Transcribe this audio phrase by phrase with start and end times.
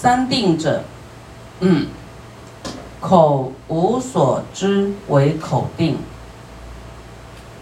[0.00, 0.84] 三定者，
[1.58, 1.88] 嗯，
[3.00, 5.96] 口无所知为口定，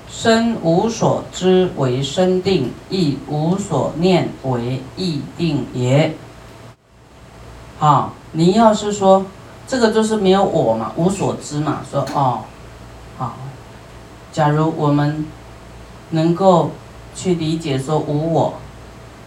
[0.06, 6.14] 身无所知为身定，意无所念为意定也。
[7.78, 9.24] 好，你要是说
[9.66, 12.40] 这个就是没有我嘛，无所知嘛，说哦，
[13.16, 13.34] 好，
[14.30, 15.24] 假如我们
[16.10, 16.72] 能够
[17.14, 18.56] 去理解说无我，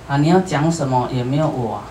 [0.08, 1.84] 啊，你要讲什么也没有我啊，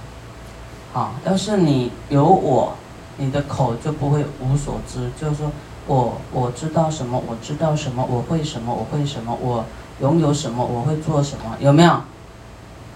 [0.99, 2.73] 啊，要是你有我，
[3.19, 5.49] 你的口就不会无所知，就是说
[5.87, 9.65] 我我知道什么，我知道什么，我会什么，我会什么，我
[10.01, 12.01] 拥有什么，我会做什么，有没有？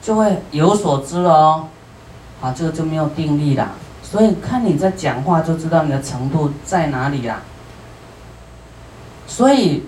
[0.03, 1.69] 就会有所知了哦。
[2.41, 3.71] 啊，这个就没有定力了，
[4.03, 7.41] 所以看你在讲话就知道你的程度在哪里啦。
[9.29, 9.85] 所以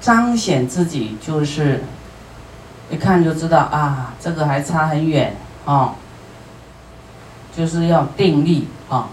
[0.00, 1.84] 彰显自己就是
[2.90, 5.36] 一看就知道啊，这个还差很远
[5.66, 5.94] 啊，
[7.56, 9.08] 就是要定力啊。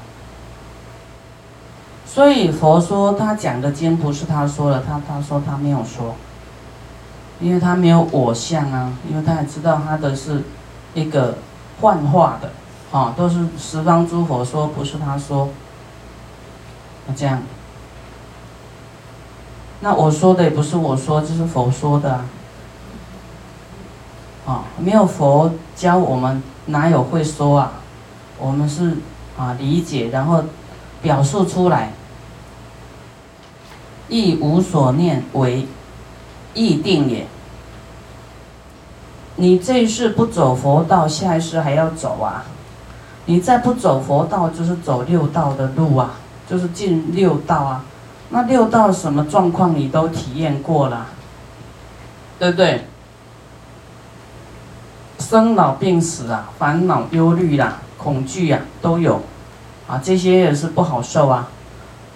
[2.06, 6.16] 所以佛说他讲的经不是他说的，他他说他没有说，
[7.40, 10.44] 因为他没有我相啊，因为他也知道他的是
[10.94, 11.38] 一个
[11.82, 12.52] 幻化的。
[12.90, 15.50] 啊，都是十方诸佛说，不是他说。
[17.06, 17.42] 那这样，
[19.82, 22.26] 那我说的也不是我说，这是佛说的啊。
[24.46, 27.74] 啊，没有佛教我们，哪有会说啊？
[28.40, 28.98] 我们是
[29.38, 30.44] 啊理解，然后
[31.02, 31.92] 表述出来。
[34.10, 35.68] 亦无所念为
[36.54, 37.28] 意定也。
[39.36, 42.46] 你这一世不走佛道，下一世还要走啊？
[43.26, 46.12] 你再不走佛道，就是走六道的路啊，
[46.50, 47.84] 就是进六道啊。
[48.30, 51.08] 那六道什么状况你都体验过了，
[52.40, 52.88] 对不对？
[55.20, 59.22] 生老病死啊，烦恼忧虑啦，恐惧呀，都有，
[59.88, 61.50] 啊，这些也是不好受啊。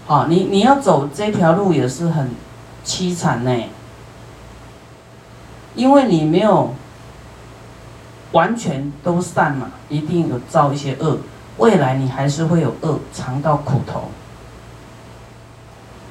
[0.07, 2.29] 好，你你要走这条路也是很
[2.85, 3.51] 凄惨呢，
[5.75, 6.73] 因为你没有。
[8.33, 11.17] 完全都散嘛，一定有造一些恶，
[11.57, 14.03] 未来你还是会有恶尝到苦头。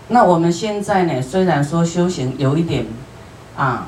[0.08, 2.84] 那我们现在呢，虽然说修行有一点，
[3.56, 3.86] 啊，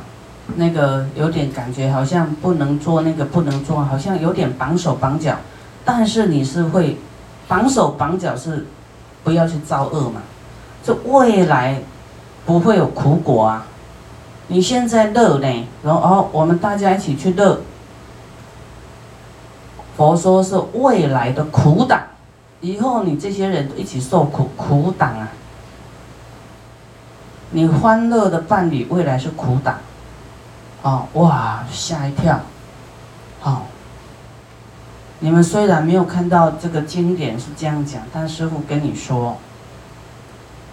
[0.56, 5.36] 那个有点感觉好像不能做那个不能做，好像有点绑手绑脚，
[5.84, 6.98] 但是你是会
[7.48, 8.66] 绑手绑脚是
[9.24, 10.22] 不要去造恶嘛，
[10.82, 11.80] 这未来
[12.46, 13.66] 不会有苦果啊。
[14.48, 17.60] 你现在乐呢，然后，我们大家一起去乐。
[19.96, 22.00] 佛说是未来的苦党，
[22.60, 25.28] 以后你这些人都一起受苦，苦党啊！
[27.50, 29.78] 你欢乐的伴侣未来是苦党，
[30.80, 32.40] 哦，哇，吓一跳，
[33.40, 33.66] 好，
[35.24, 39.38] 你们虽然没有看到这个经典是这样讲，但师傅跟你说，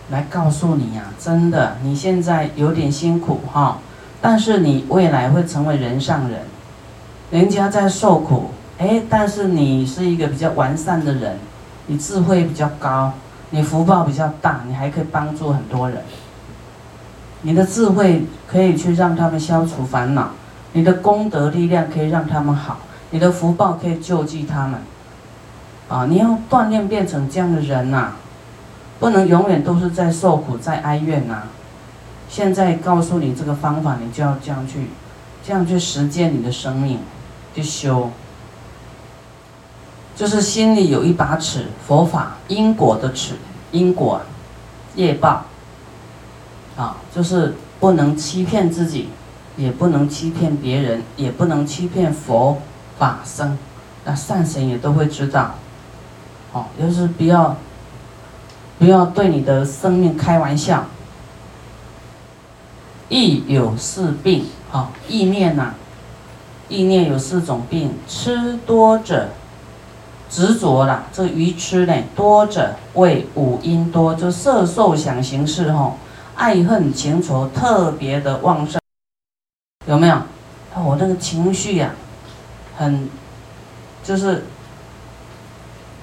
[0.09, 3.77] 来告诉你呀，真的，你现在有点辛苦哈，
[4.19, 6.41] 但是你未来会成为人上人，
[7.29, 8.49] 人家在受苦。
[8.79, 11.37] 哎，但是你是一个比较完善的人，
[11.85, 13.13] 你智慧比较高，
[13.51, 16.01] 你福报比较大，你还可以帮助很多人。
[17.43, 20.29] 你的智慧可以去让他们消除烦恼，
[20.73, 22.79] 你的功德力量可以让他们好，
[23.11, 24.81] 你的福报可以救济他们。
[25.87, 28.11] 啊，你要锻炼变成这样的人呐，
[28.99, 31.43] 不能永远都是在受苦在哀怨呐。
[32.29, 34.89] 现在告诉你这个方法，你就要这样去，
[35.43, 36.99] 这样去实践你的生命，
[37.55, 38.11] 去修。
[40.15, 43.35] 就是心里有一把尺，佛法因果的尺，
[43.71, 44.21] 因果，
[44.93, 45.45] 业报，
[46.77, 49.09] 啊，就是不能欺骗自己，
[49.57, 52.61] 也不能欺骗别人，也不能欺骗佛
[52.99, 53.57] 法僧，
[54.05, 55.55] 那善神也都会知道，
[56.53, 57.55] 哦，就是不要，
[58.77, 60.85] 不要对你的生命开玩笑。
[63.07, 65.73] 意有四病，啊，意念呐，
[66.67, 69.29] 意念有四种病，吃多者。
[70.29, 75.97] 执着啦，这愚痴呢，多者为五阴多，就色受想行识吼，
[76.35, 78.79] 爱恨情仇特别的旺盛，
[79.87, 80.21] 有没有？
[80.75, 81.89] 我那个情绪呀，
[82.79, 83.09] 很，
[84.01, 84.45] 就是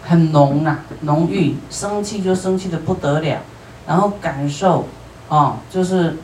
[0.05, 3.39] 很浓呐，浓郁，生气就生气的不得了，
[3.87, 4.85] 然后感受，
[5.31, 6.19] 哦，就是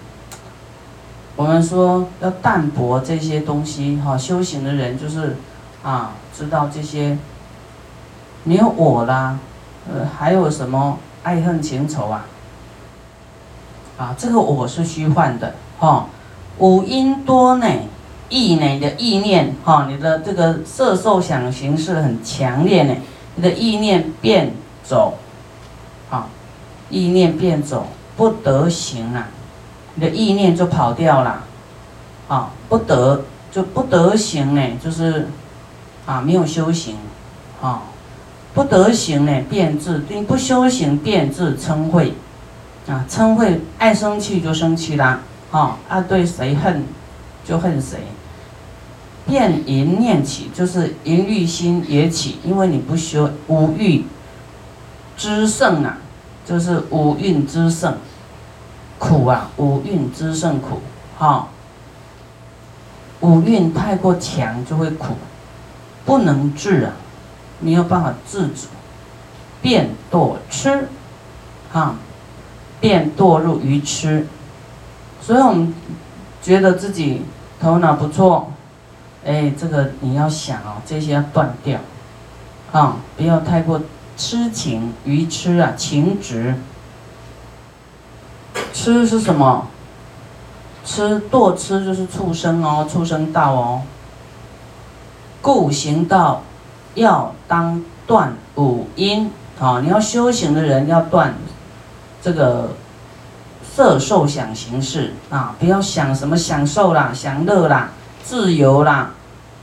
[1.36, 5.36] 我们说要淡泊这些东西哈，修行的人就是
[5.82, 7.16] 啊，知道这些。
[8.44, 9.38] 没有我啦，
[9.88, 12.26] 呃，还有什么爱恨情仇啊？
[13.96, 16.06] 啊，这个我是虚幻的哈。
[16.58, 17.66] 五阴多呢，
[18.32, 22.96] 意呢你的意念哈，你的这个色受想行识很强烈呢，
[23.34, 25.18] 你的意念变走，
[26.08, 26.26] 啊，
[26.88, 27.86] 意念变走，
[28.16, 29.28] 不得行啊，
[29.94, 31.44] 你的意念就跑掉了，
[32.26, 35.28] 啊，不得就不得行呢，就是
[36.06, 36.96] 啊没有修行，
[37.60, 37.82] 啊，
[38.54, 42.10] 不得行呢，变质，你不修行变质嗔恚，
[42.88, 45.20] 啊，嗔恚爱生气就生气啦，
[45.50, 46.82] 啊，啊对谁恨
[47.44, 47.98] 就恨谁。
[49.24, 54.04] 变淫念起，就是淫欲心也起，因为你不修无欲
[55.16, 55.98] 之胜啊，
[56.44, 57.96] 就是五蕴之胜，
[58.98, 60.80] 苦啊，五蕴之胜苦，
[61.16, 61.48] 哈，
[63.20, 65.14] 五蕴太过强就会苦，
[66.04, 66.92] 不能治啊，
[67.60, 68.66] 没有办法制止，
[69.62, 70.88] 变堕吃，
[71.70, 71.94] 哈，
[72.80, 74.26] 变堕入愚痴，
[75.20, 75.72] 所以我们
[76.42, 77.22] 觉得自己
[77.60, 78.50] 头脑不错。
[79.24, 81.78] 哎，这个你要想哦，这些要断掉，
[82.72, 83.80] 啊，不要太过
[84.16, 86.54] 痴情愚痴啊，情执。
[88.72, 89.68] 痴是什么？
[90.84, 93.82] 痴堕痴就是畜生哦，畜生道哦。
[95.40, 96.42] 故行道
[96.94, 99.30] 要当断五阴
[99.60, 101.34] 啊，你要修行的人要断
[102.20, 102.70] 这个
[103.74, 107.90] 色受想行识啊，不要想什么享受啦，享乐啦。
[108.24, 109.10] 自由啦，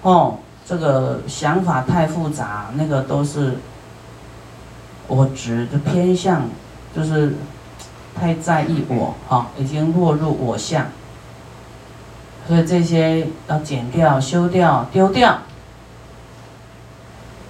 [0.01, 3.57] 哦，这个想法太复杂，那个都是
[5.07, 6.44] 我执的偏向，
[6.95, 7.35] 就是
[8.15, 10.85] 太在意我，哈，已经落入我相，
[12.47, 15.39] 所以这些要剪掉、修掉、丢掉，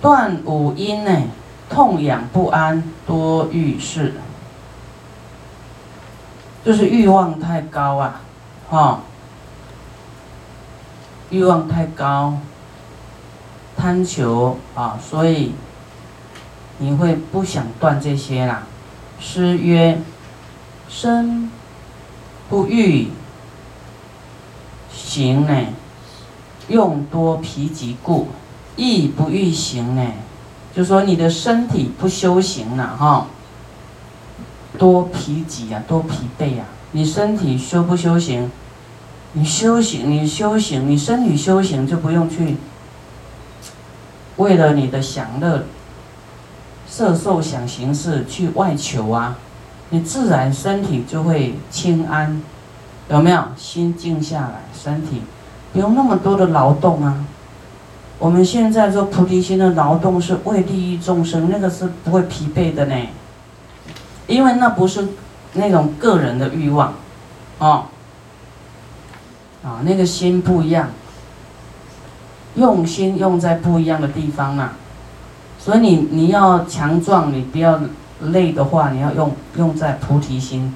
[0.02, 1.12] 断五阴呢，
[1.70, 4.14] 痛痒不安，多欲事，
[6.64, 8.22] 就是欲望太高啊，
[8.70, 9.00] 哈。
[11.32, 12.40] 欲望太高，
[13.78, 15.52] 贪求啊，所以
[16.80, 18.64] 你会不想断这些啦。
[19.20, 20.02] 诗曰
[20.90, 21.52] ：“身
[22.50, 23.10] 不欲
[24.92, 25.68] 行呢，
[26.68, 28.28] 用多疲极故；
[28.76, 30.04] 意不欲行呢，
[30.76, 33.28] 就说你的身体不修行了哈，
[34.80, 38.50] 多疲极啊，多疲惫啊，你身体修不修行？”
[39.34, 42.58] 你修行，你修行，你身体修行就不用去
[44.38, 45.66] 为了你的享乐、
[46.88, 49.38] 色受想行识去外求啊，
[49.92, 52.42] 你自然身体就会清安，
[53.10, 53.44] 有没有？
[53.56, 55.22] 心静下来，身体
[55.74, 57.24] 不用那么多的劳动啊。
[58.18, 62.96] 我们现在做菩提心的劳动是为利益众生，那个是不会疲惫的呢，
[64.26, 65.08] 因为那不是
[65.54, 66.96] 那种个人的欲望，
[67.60, 67.86] 哦。
[69.64, 70.90] 啊，那个心不一样，
[72.56, 74.74] 用心用在不一样的地方啊，
[75.60, 77.80] 所以你你要强壮，你不要
[78.22, 80.74] 累的话，你要用用在菩提心，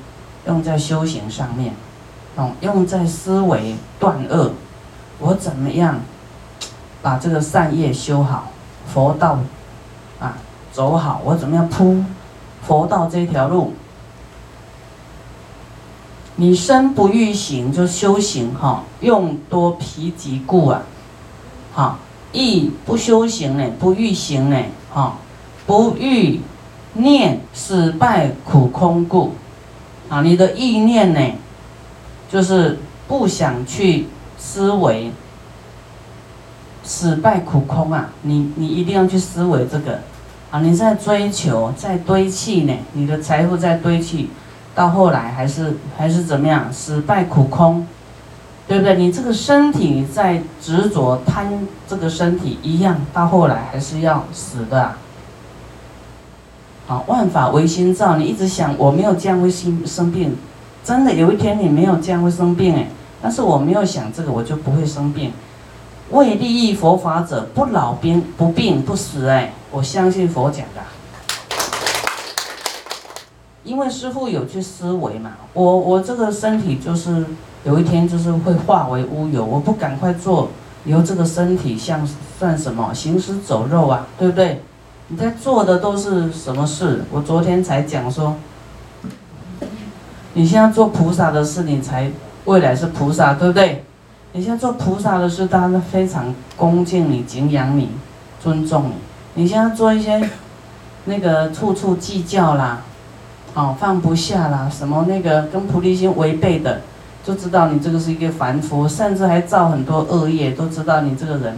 [0.47, 1.73] 用在修行上面，
[2.35, 4.51] 哦，用在思维断恶，
[5.19, 6.01] 我怎么样
[7.01, 8.51] 把这个善业修好，
[8.93, 9.39] 佛道
[10.19, 10.35] 啊
[10.71, 12.03] 走好，我怎么样铺
[12.67, 13.73] 佛道这条路。
[16.35, 20.81] 你身不欲行，就修行哈，用多疲极故啊，
[21.71, 21.99] 好，
[22.31, 24.57] 意不修行呢，不欲行呢，
[24.91, 25.17] 哈，
[25.67, 26.39] 不欲
[26.93, 29.33] 念死败苦空故，
[30.09, 31.19] 啊，你的意念呢，
[32.31, 35.11] 就是不想去思维
[36.83, 39.99] 死败苦空啊，你你一定要去思维这个，
[40.49, 44.29] 啊，你在追求，在堆砌呢，你的财富在堆砌。
[44.75, 47.85] 到后来还是还是怎么样，死败苦空，
[48.67, 48.95] 对不对？
[48.95, 54.93] 你这个身体在执着贪这个身体一样，到后来还是要死的。
[56.87, 60.35] 好，万法唯心造，你一直想我没有这样会生生病，
[60.83, 62.87] 真的有一天你没有这样会生病哎，
[63.21, 65.31] 但是我没有想这个，我就不会生病。
[66.09, 70.81] 为利益佛法者，不老病不病不死哎，我相信佛讲的。
[73.63, 77.25] 因为师傅有去思维嘛，我我这个身体就是
[77.63, 80.49] 有一天就是会化为乌有，我不赶快做，
[80.83, 82.05] 以后这个身体像
[82.37, 84.61] 算什么行尸走肉啊，对不对？
[85.07, 87.05] 你在做的都是什么事？
[87.11, 88.35] 我昨天才讲说，
[90.33, 92.11] 你现在做菩萨的事，你才
[92.43, 93.85] 未来是菩萨，对不对？
[94.33, 97.91] 你现在做菩萨的事，大家都非常恭敬你、敬仰你、
[98.41, 98.93] 尊重你。
[99.41, 100.29] 你现在做一些
[101.05, 102.81] 那个处处计较啦。
[103.53, 106.81] 哦，放不下啦，什么那个跟菩提心违背的，
[107.23, 111.57] 就知道你这个是一个凡夫，甚至还造很多恶业，都知道你这个人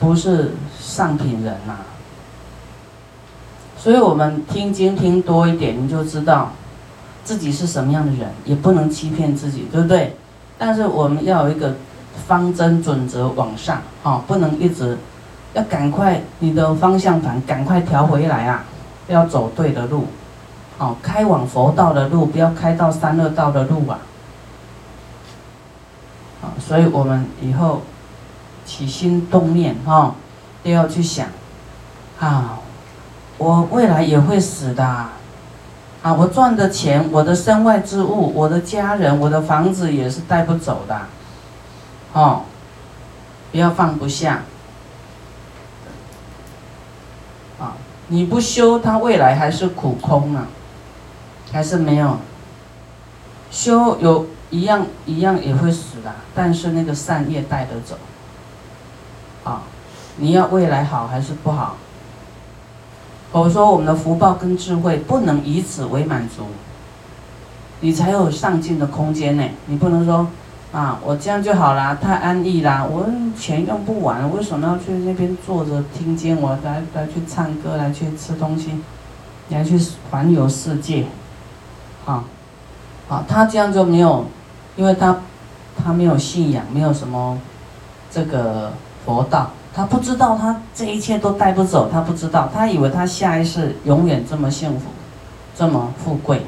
[0.00, 1.76] 不是上品人呐。
[3.76, 6.52] 所以我们听经听多一点，你就知道
[7.22, 10.16] 自己是什么样的人，也不能欺骗自己，对不对？
[10.56, 11.74] 但是我们要有一个
[12.26, 14.96] 方针准则往上，哦，不能一直
[15.52, 18.64] 要赶快你的方向盘赶快调回来啊，
[19.08, 20.06] 要走对的路，
[20.78, 23.98] 哦，开往佛道的路，不要开到三恶道的路啊。
[26.42, 27.82] 啊，所以我们以后
[28.66, 30.14] 起心动念，哈，
[30.62, 31.28] 都要去想，
[32.18, 32.58] 啊。
[33.36, 36.14] 我未来也会死的，啊！
[36.16, 41.00] 我赚的钱，我的身外之物，我的家人，我的房子也是带不走的，
[42.12, 42.42] 哦，
[43.50, 44.42] 不要放不下，
[47.58, 47.74] 啊！
[48.06, 50.46] 你不修，他未来还是苦空啊，
[51.54, 52.18] 还是没有
[53.48, 57.96] 修，有一样一样也会死的，但是那个善业带得走，
[59.44, 59.62] 啊！
[60.16, 61.76] 你要未来好还是不好？
[63.30, 66.46] 我说我们的福报跟智慧不能以此为满足，
[67.80, 69.44] 你才有上进的空间呢。
[69.66, 70.26] 你不能说，
[70.72, 73.06] 啊，我这样就好啦，太安逸啦，我
[73.38, 76.40] 钱用不完，为什么要去那边坐着听经？
[76.40, 78.80] 我来来去唱歌，来去吃东西，
[79.50, 79.80] 来去
[80.10, 81.06] 环游世界，
[82.04, 82.24] 啊，
[83.08, 84.24] 啊，他这样就没有，
[84.76, 85.16] 因为他
[85.82, 87.38] 他没有信仰，没有什么
[88.10, 88.72] 这个
[89.04, 89.50] 佛道。
[89.76, 91.88] 他不知道，他这一切都带不走。
[91.90, 94.86] 他不知道，他以为他下一世永远这么幸福，
[95.56, 96.46] 这么富贵。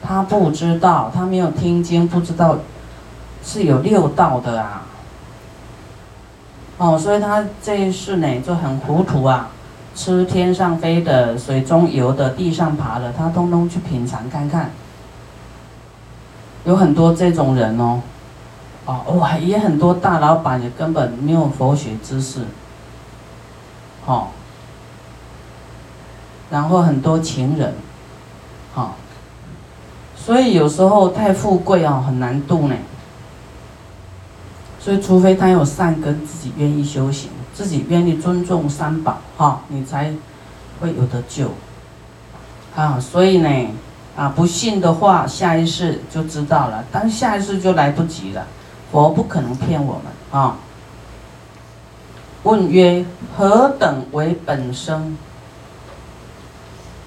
[0.00, 2.58] 他不知道，他没有听经，不知道
[3.42, 4.82] 是有六道的啊。
[6.78, 9.48] 哦，所以他这一世呢就很糊涂啊，
[9.96, 14.70] 吃天上飞的、水中游的、地上爬的，他通通去品尝看看。
[16.64, 18.00] 有很多这种人哦。
[18.84, 22.40] 哦，哇，也很多大老板也根本没有佛学知识，
[24.06, 24.26] 哦，
[26.50, 27.74] 然后很多情人，
[28.74, 28.90] 哦，
[30.16, 32.74] 所以有时候太富贵哦，很难度呢。
[34.80, 40.12] 所以，除非他有善根，自己愿意修行，自己愿意尊重三宝，哈，你才
[40.80, 41.52] 会有得救。
[42.74, 43.48] 啊，所以呢，
[44.16, 48.46] 啊，不信的话，下一世就知道了，但下一世就来不及了。
[48.90, 50.58] 佛不可能骗我们啊！
[52.42, 55.16] 问曰：何等为本生？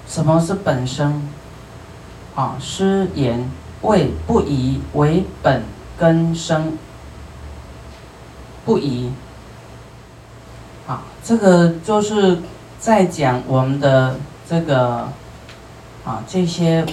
[0.08, 1.30] 什么是本生？
[2.34, 3.48] 啊，师言
[3.84, 5.62] 为不疑为本
[6.00, 6.76] 根生，
[8.66, 9.12] 不疑。
[10.88, 12.40] 啊，这个就是
[12.80, 14.16] 在讲我们的
[14.50, 15.08] 这个
[16.06, 16.86] 啊这些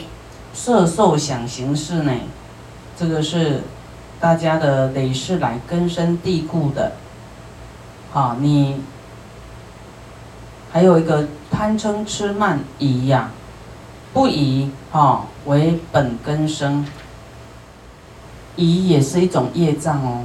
[0.52, 2.12] 色受想行识呢，
[2.96, 3.60] 这个是。
[4.20, 6.92] 大家的累世来根深蒂固的，
[8.14, 8.80] 啊，你
[10.70, 13.32] 还有一个贪嗔痴慢疑呀，
[14.12, 16.86] 不疑啊为本根生，
[18.54, 20.20] 疑也是一种业障哦，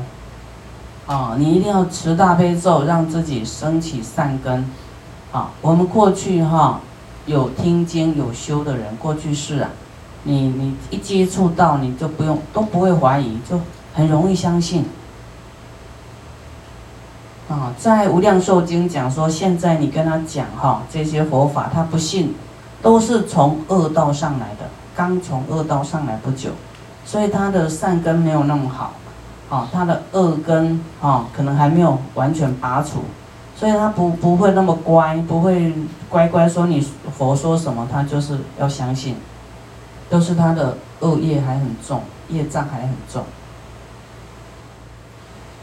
[1.08, 4.70] 啊，你一定要持大悲咒，让自己升起善根，
[5.32, 6.82] 啊，我们过去哈
[7.27, 9.69] 有听经有修的人，过去世啊，
[10.24, 13.62] 你你一接触到你就不用都不会怀疑就。
[13.93, 14.86] 很容易相信，
[17.50, 22.36] 啊，在《无量寿经》讲说，现在你跟他讲哈这些佛法，他不信，
[22.79, 26.51] 都是从恶道上来的，刚从恶道上来不久，
[27.05, 28.93] 所以他的善根没有那么好，
[29.50, 33.03] 啊，他的恶根啊可能还没有完全拔除，
[33.59, 35.73] 所以他不不会那么乖，不会
[36.07, 36.79] 乖乖说你
[37.17, 39.15] 佛说什么他就是要相信，
[40.11, 43.23] 都是他的恶业还很重，业障还很重。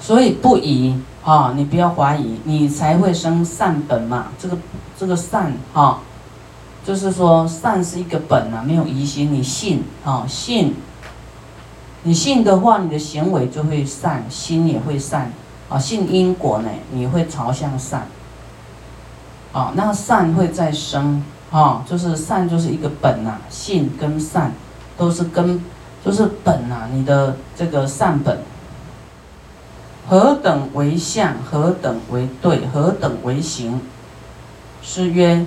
[0.01, 4.27] 所以不疑啊，你不要怀疑，你才会生善本嘛。
[4.39, 4.59] 这个
[4.99, 6.01] 这个善哈，
[6.85, 9.33] 就是说善是一个本啊，没有疑心。
[9.33, 10.75] 你信啊，信，
[12.03, 15.33] 你信的话，你的行为就会善，心也会善
[15.69, 15.79] 啊。
[15.79, 18.07] 信因果呢，你会朝向善
[19.53, 19.73] 啊。
[19.75, 24.53] 那善会再生啊，就是善就是一个本呐，信跟善
[24.97, 25.61] 都是根，
[26.05, 28.39] 就是本呐，你的这个善本。
[30.07, 31.35] 何等为相？
[31.51, 32.67] 何等为对？
[32.67, 33.81] 何等为行？
[34.83, 35.47] 是曰：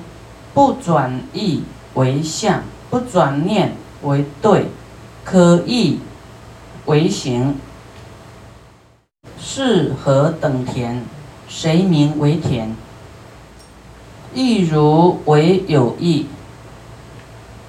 [0.56, 4.72] 不转意为相，不转念为对，
[5.24, 6.00] 可意
[6.88, 7.56] 为行。
[9.58, 11.02] 是何等田？
[11.50, 12.76] 谁名为田？
[14.32, 16.28] 亦如为有意。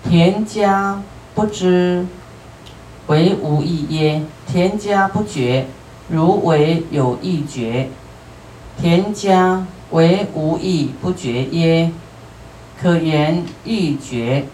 [0.07, 1.03] 田家
[1.35, 2.07] 不知
[3.07, 4.23] 为无意耶？
[4.47, 5.65] 田家不觉。
[6.11, 7.89] 如为有意觉，
[8.79, 11.91] 田家为无意不觉耶？
[12.79, 14.45] 可言欲绝。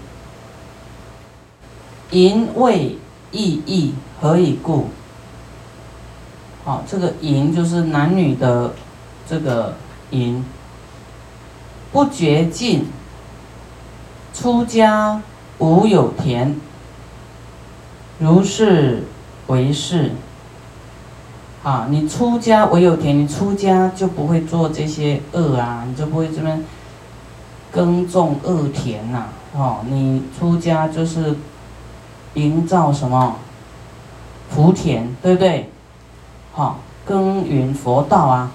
[2.12, 2.96] 淫为
[3.32, 4.90] 意义，何以故？
[6.64, 8.72] 好，这个淫就是男女的
[9.28, 9.74] 这个
[10.10, 10.42] 淫，
[11.92, 12.86] 不绝尽。
[14.32, 15.22] 出家
[15.58, 16.56] 无有田，
[18.18, 19.04] 如是
[19.46, 20.12] 为是。
[21.62, 26.64] 啊，你出家唯有田，你出家就不会做这些恶啊，你就不会这边
[27.70, 29.26] 耕种恶田呐。
[29.54, 31.36] 哦，你出家就是
[32.34, 33.36] 营造什么
[34.50, 35.70] 福田，对不对？
[36.56, 38.52] 好，耕耘佛道啊。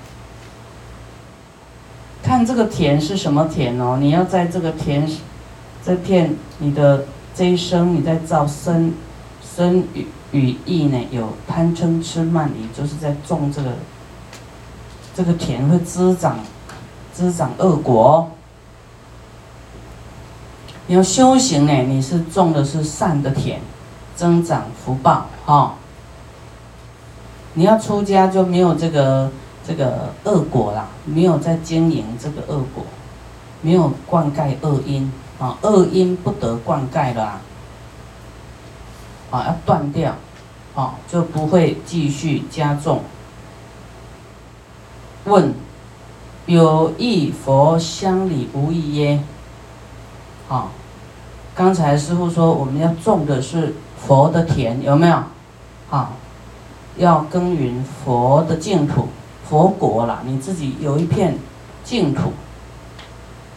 [2.24, 5.06] 看这个田是什么田哦，你要在这个田。
[5.84, 8.94] 这片你的这一生，你在造生
[9.42, 10.98] 生与与意呢？
[11.12, 13.72] 有贪嗔痴慢疑，就是在种这个
[15.14, 16.40] 这个田会滋长
[17.12, 18.32] 滋长恶果。
[20.88, 23.60] 你要修行呢，你是种的是善的田，
[24.16, 25.76] 增长福报哈。
[27.60, 29.30] 你要出家就没有这个
[29.68, 32.86] 这个恶果啦，没有在经营这个恶果，
[33.62, 35.12] 没有灌溉恶因。
[35.38, 37.42] 啊，恶因不得灌溉了，啊，
[39.32, 40.16] 啊要断掉，
[40.74, 43.02] 啊，就不会继续加重。
[45.26, 45.54] 问：
[46.46, 49.24] 有益佛乡里无益耶？
[50.48, 50.68] 啊，
[51.56, 55.24] 刚才师傅说我们要种的是佛的田，有没有？
[55.90, 56.12] 啊，
[57.00, 59.08] 要耕耘佛的净土，
[59.50, 61.36] 佛国啦，你自己有一片
[61.84, 62.32] 净土，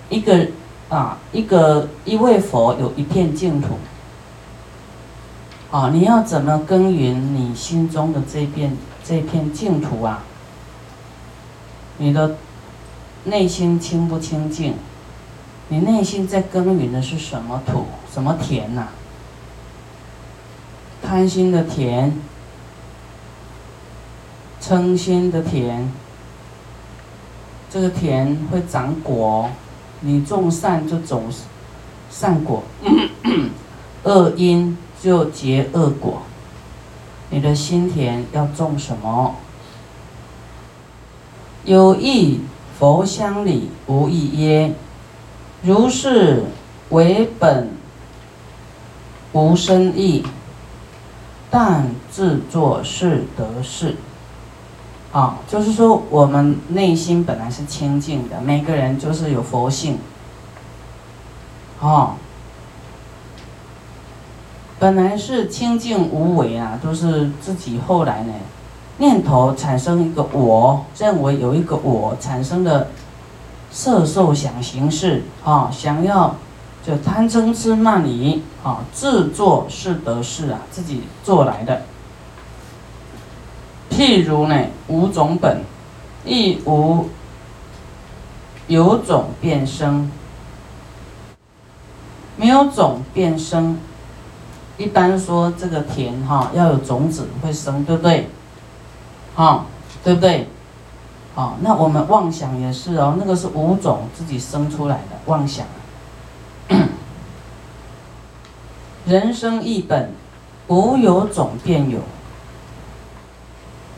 [0.09, 0.49] 一个。
[0.89, 3.79] 啊，一个一位佛有一片净土。
[5.71, 10.23] 啊，你要怎么耕耘你心中的这片这片净土啊？
[11.97, 12.37] 你的
[13.25, 14.75] 内心清不清净？
[15.69, 17.87] 你内心在耕耘的是什么土？
[18.13, 18.89] 什么田呐？
[21.03, 22.13] 贪心的田，
[24.63, 25.89] 称心的田，
[27.69, 29.51] 这个田会长果。
[30.05, 31.25] 你种善就种
[32.11, 32.63] 善果，
[34.05, 36.23] 恶因就结恶果。
[37.31, 39.35] 你的心田要种什么？
[41.65, 42.41] 有意
[42.79, 44.75] 佛乡里，无意耶？
[45.63, 46.45] 如是
[46.91, 47.71] 为本
[49.33, 50.25] 无生意，
[51.49, 53.95] 但自作是得事。
[55.13, 59.99] 啊，就是说，我们内心本来是清净的，每个人就是有佛性。
[61.81, 62.15] 哦，
[64.79, 68.33] 本来是清净无为啊，都是自己后来呢，
[68.97, 72.89] 念头产生一个我，认为有一个我产生的
[73.71, 76.37] 色受想行识啊，想要
[76.87, 81.83] 就贪嗔痴慢疑啊，自作是得是啊，自己做来的。
[83.93, 85.61] 譬如呢，无种本，
[86.25, 87.11] 亦无
[88.67, 90.11] 有种变生，
[92.39, 93.79] 没有种变生。
[94.79, 98.31] 一般说这个田哈要有种子会生，对不对？
[99.35, 99.67] 哈，
[100.03, 100.49] 对不对？
[101.35, 105.67] 好，那我们妄想也是哦，那个是无种自己生出来的妄想。
[109.05, 110.13] 人生一本，
[110.69, 111.99] 无有种便有。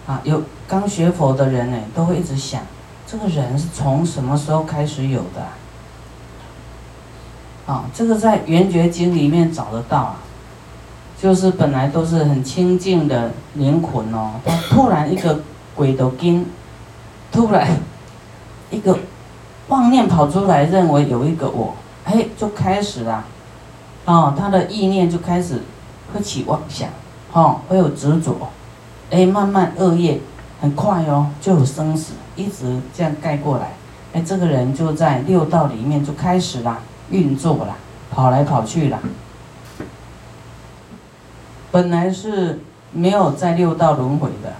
[0.06, 2.60] 啊，有刚学佛的人呢，都会一直想，
[3.06, 5.46] 这个人是从什么时候开始有的？
[7.66, 10.16] 啊，这个在《圆觉经》里面找得到啊，
[11.18, 15.40] 就是本来都是很清净的灵魂哦，他突然一个
[15.74, 16.44] 鬼都惊，
[17.32, 17.66] 突然
[18.70, 18.98] 一个
[19.68, 23.24] 妄念跑出来，认为有一个我，哎，就开始了，
[24.04, 25.62] 哦，他的意念就开始
[26.12, 26.90] 会起妄想，
[27.32, 28.36] 哦，会有执着。
[29.14, 30.18] 哎，慢慢恶业
[30.60, 33.74] 很快哦，就有生死，一直这样盖过来。
[34.12, 37.76] 哎，这个人就在六道里面就开始啦，运作了，
[38.10, 38.98] 跑来跑去了。
[41.70, 42.58] 本来是
[42.90, 44.52] 没有在六道轮回的，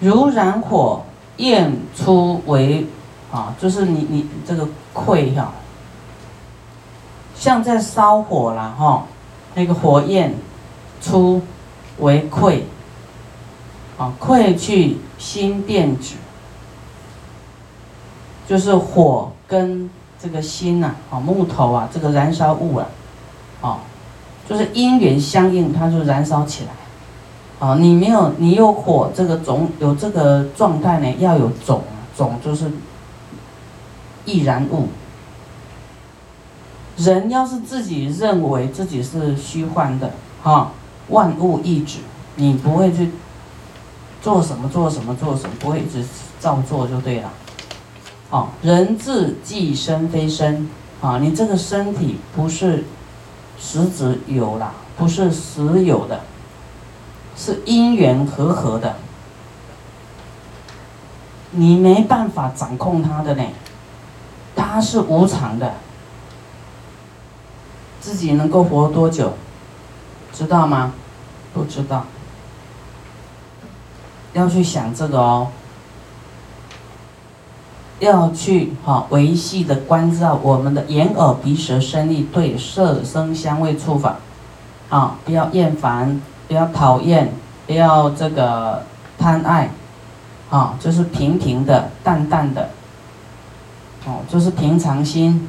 [0.00, 1.04] 如燃火
[1.36, 2.88] 焰出为
[3.30, 5.52] 啊，就是你你这个溃哈，
[7.36, 9.04] 像在烧火了哈，
[9.54, 10.34] 那个火焰
[11.00, 11.40] 出。
[11.98, 12.62] 为溃，
[13.96, 16.16] 啊，溃去心变止，
[18.46, 19.88] 就是火跟
[20.20, 22.86] 这个心呐，啊，木头啊，这个燃烧物啊，
[23.60, 23.78] 啊，
[24.48, 31.82] 就是因缘相应，它就燃烧起来，啊，你没有，你有火这个种有这个状态呢，要有种，
[32.16, 32.70] 种就是
[34.24, 34.88] 易燃物，
[36.96, 40.10] 人要是自己认为自己是虚幻的，
[40.42, 40.72] 哈，
[41.08, 41.98] 万物一指，
[42.36, 43.10] 你不会去
[44.22, 46.04] 做什么做什么做什么，不会一直
[46.40, 47.30] 照做就对了。
[48.30, 50.68] 哦，人自即身非身，
[51.00, 52.84] 啊，你这个身体不是
[53.58, 56.20] 实质有啦，不是实有的，
[57.36, 58.96] 是因缘和合的，
[61.50, 63.44] 你没办法掌控它的呢，
[64.56, 65.74] 它是无常的。
[68.00, 69.32] 自己能够活多久，
[70.34, 70.92] 知道吗？
[71.54, 72.04] 不知道。
[74.34, 75.48] 要去想这个哦。
[78.00, 84.16] 要去哈维系的关照我们的眼耳鼻舌身意对色声香味触法，
[84.90, 87.32] 啊，不要厌烦，不要讨厌，
[87.66, 88.82] 不要这个
[89.16, 89.70] 贪爱，
[90.50, 92.70] 啊，就是平平的、淡淡的，
[94.06, 95.48] 哦，就是平常心。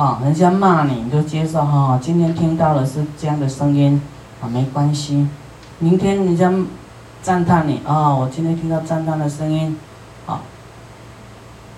[0.00, 2.00] 啊，人家骂你，你就接受哈。
[2.00, 4.00] 今天听到的是这样的声音，
[4.40, 5.28] 啊，没关系。
[5.78, 6.50] 明天人家
[7.20, 9.76] 赞叹你，啊，我今天听到赞叹的声音，
[10.24, 10.40] 啊。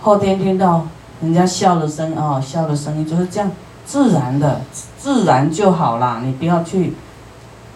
[0.00, 0.86] 后天听到
[1.20, 3.50] 人家笑的声，哦，笑的声音就是这样
[3.84, 4.60] 自然的，
[4.96, 6.20] 自然就好啦。
[6.24, 6.94] 你不要去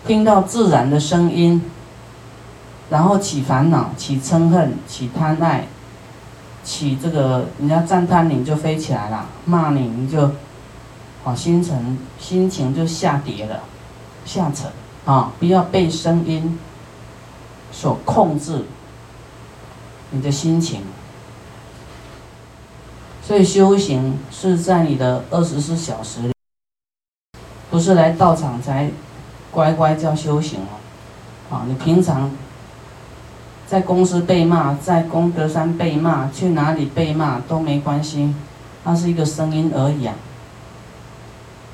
[0.07, 1.61] 听到自然的声音，
[2.89, 5.67] 然后起烦恼、起嗔恨、起贪爱。
[6.67, 10.33] 起这个，人家赞叹你就飞起来了，骂你你就，
[11.25, 13.63] 啊，心情心情就下跌了，
[14.25, 14.69] 下沉
[15.05, 15.31] 啊！
[15.39, 16.59] 不要被声音
[17.71, 18.65] 所控制
[20.11, 20.83] 你的心情。
[23.23, 26.33] 所以修行是在你的二十四小时，
[27.71, 28.91] 不是来道场才
[29.53, 30.59] 乖乖叫修行
[31.49, 32.29] 哦，啊，你平常。
[33.67, 38.33] 在公司被骂，在功德山被骂，去哪里被骂都没关系，
[38.85, 40.15] 它是一个声音而已啊。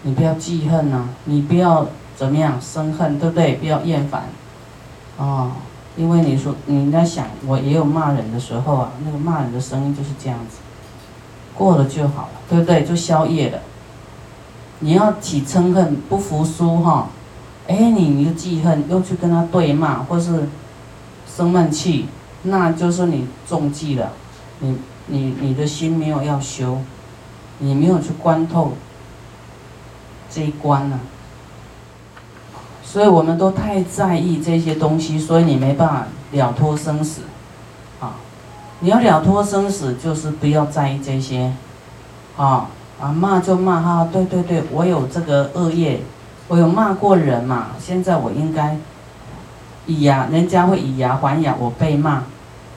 [0.00, 3.56] 你不要记恨呐，你不要怎么样生恨，对不对？
[3.56, 4.22] 不要厌烦，
[5.18, 5.52] 哦，
[5.94, 10.56] 因为你说你在想，我也有骂人的时候啊，那个骂人的声音就是这样子，
[11.54, 12.84] 过了就好了，对不对？
[12.84, 13.58] 就消业了。
[14.78, 17.08] 你要起嗔恨、不服输哈，
[17.68, 20.48] 哎，你你就记恨，又去跟他对骂，或是。
[21.34, 22.06] 生闷气，
[22.42, 24.12] 那就是你中计了，
[24.60, 26.78] 你你你的心没有要修，
[27.58, 28.72] 你没有去观透
[30.30, 31.00] 这一关呢，
[32.84, 37.22] 所以我们都太在意这些东西，所以你没办法了脱生死，
[37.98, 38.16] 啊，
[38.80, 41.50] 你要了脱生死，就是不要在意这些，
[42.36, 42.68] 啊
[43.00, 46.02] 啊骂就骂哈，对对对，我有这个恶业，
[46.48, 48.76] 我有骂过人嘛，现在我应该。
[49.86, 52.22] 以牙，人家会以牙还牙，我被骂，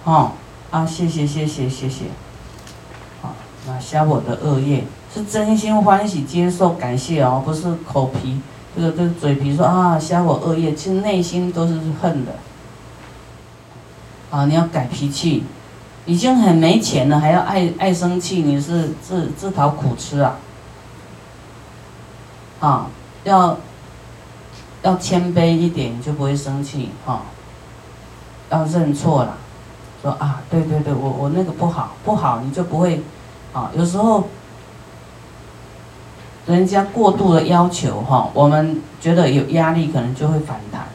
[0.05, 0.31] 哦，
[0.71, 2.05] 啊，谢谢谢谢谢谢，
[3.21, 3.35] 好，
[3.67, 8.39] 那消我的恶业，是真心欢喜接受感谢哦，不是口皮，
[8.75, 12.31] 这个这嘴皮说啊消我恶业，其实内心都是恨的，
[14.31, 15.43] 啊，你要改脾气，
[16.05, 20.37] 已经很没钱了，还要爱爱生气，你是自自讨苦吃啊，
[22.59, 22.87] 啊，
[23.23, 23.57] 要。
[24.85, 27.23] 要谦卑一点，你就不会生气哈。
[28.51, 29.35] 要认错了，
[29.99, 33.01] 说啊，对对对，我我那个不好不好，你就不会
[33.51, 33.71] 啊。
[33.75, 34.25] 有时候
[36.45, 40.85] 人家过度的要求哈，我们觉得有压力，可能就会反弹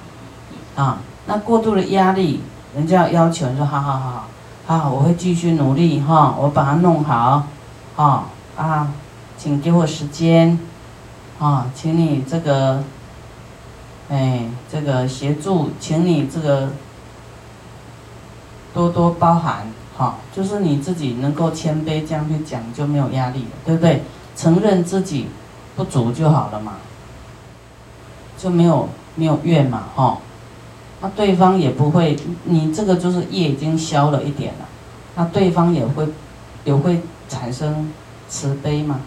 [0.76, 1.00] 啊。
[1.26, 2.40] 那过度的压力，
[2.76, 4.28] 人家要求你说，好好好
[4.68, 7.44] 好，我会继续努力哈，我把它弄好，
[7.96, 8.26] 啊
[8.56, 8.92] 啊，
[9.36, 10.56] 请给我时间
[11.40, 12.84] 啊，请你这个。
[14.10, 16.70] 哎，这个协助，请你这个
[18.74, 24.02] 多多包涵，好，就是你自己能够谦卑这样去讲，就没有压力了，对不对？
[24.34, 25.28] 承认自己
[25.76, 26.78] 不足就好了嘛，
[28.36, 30.18] 就没有没有怨嘛，哈，
[31.00, 34.66] 那对方也不会，你这个就是业已经消了一点了，
[35.14, 36.08] 那对方也会
[36.64, 37.92] 也会产生
[38.28, 39.00] 慈悲嘛。